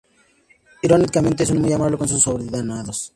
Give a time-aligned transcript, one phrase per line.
[0.81, 3.09] Irónicamente, es muy amable con sus subordinados.